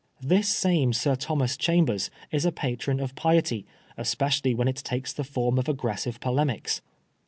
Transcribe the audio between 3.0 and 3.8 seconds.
piety,